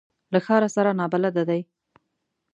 له 0.33 0.39
ښار 0.45 0.63
سره 0.75 0.91
نابلده 0.99 1.43
دي. 1.49 1.61